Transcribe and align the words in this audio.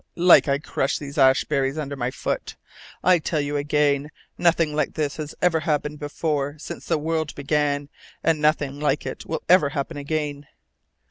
like 0.15 0.47
I 0.47 0.57
crush 0.57 0.97
these 0.97 1.19
ash 1.19 1.43
berries 1.45 1.77
under 1.77 1.95
my 1.95 2.09
foot! 2.09 2.55
I 3.03 3.19
tell 3.19 3.39
you 3.39 3.55
again, 3.55 4.09
nothing 4.35 4.73
like 4.75 4.95
this 4.95 5.17
has 5.17 5.35
ever 5.43 5.59
happened 5.59 5.99
before 5.99 6.57
since 6.57 6.87
the 6.87 6.97
world 6.97 7.35
began, 7.35 7.87
and 8.23 8.41
nothing 8.41 8.79
like 8.79 9.05
it 9.05 9.27
will 9.27 9.43
ever 9.47 9.69
happen 9.69 9.97
again!" 9.97 10.47